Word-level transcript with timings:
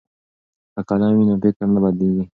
که 0.73 0.81
قلم 0.87 1.11
وي 1.15 1.23
نو 1.29 1.35
فکر 1.43 1.63
نه 1.73 1.79
بندیږي. 1.83 2.23